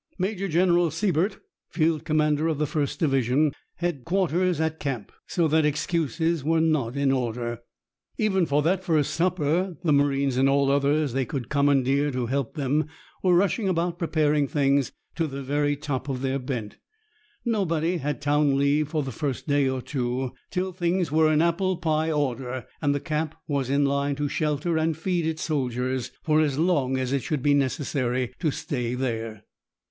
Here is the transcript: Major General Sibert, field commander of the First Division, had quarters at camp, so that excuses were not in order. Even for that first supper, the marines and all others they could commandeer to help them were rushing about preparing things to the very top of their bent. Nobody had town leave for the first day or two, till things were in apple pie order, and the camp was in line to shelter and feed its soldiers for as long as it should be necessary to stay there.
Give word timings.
Major 0.17 0.47
General 0.47 0.89
Sibert, 0.89 1.37
field 1.69 2.05
commander 2.05 2.47
of 2.47 2.57
the 2.57 2.65
First 2.65 2.97
Division, 2.99 3.51
had 3.75 4.03
quarters 4.03 4.59
at 4.59 4.79
camp, 4.79 5.11
so 5.27 5.47
that 5.47 5.63
excuses 5.63 6.43
were 6.43 6.59
not 6.59 6.97
in 6.97 7.11
order. 7.11 7.59
Even 8.17 8.47
for 8.47 8.63
that 8.63 8.83
first 8.83 9.13
supper, 9.13 9.77
the 9.83 9.93
marines 9.93 10.37
and 10.37 10.49
all 10.49 10.71
others 10.71 11.13
they 11.13 11.23
could 11.23 11.49
commandeer 11.49 12.09
to 12.09 12.25
help 12.25 12.55
them 12.55 12.87
were 13.21 13.35
rushing 13.35 13.69
about 13.69 13.99
preparing 13.99 14.47
things 14.47 14.91
to 15.13 15.27
the 15.27 15.43
very 15.43 15.75
top 15.75 16.09
of 16.09 16.23
their 16.23 16.39
bent. 16.39 16.77
Nobody 17.45 17.97
had 17.97 18.23
town 18.23 18.57
leave 18.57 18.87
for 18.89 19.03
the 19.03 19.11
first 19.11 19.47
day 19.47 19.69
or 19.69 19.83
two, 19.83 20.31
till 20.49 20.71
things 20.73 21.11
were 21.11 21.31
in 21.31 21.43
apple 21.43 21.77
pie 21.77 22.09
order, 22.09 22.65
and 22.81 22.95
the 22.95 22.99
camp 22.99 23.35
was 23.47 23.69
in 23.69 23.85
line 23.85 24.15
to 24.15 24.27
shelter 24.27 24.79
and 24.79 24.97
feed 24.97 25.27
its 25.27 25.43
soldiers 25.43 26.09
for 26.23 26.41
as 26.41 26.57
long 26.57 26.97
as 26.97 27.13
it 27.13 27.21
should 27.21 27.43
be 27.43 27.53
necessary 27.53 28.33
to 28.39 28.49
stay 28.49 28.95
there. 28.95 29.43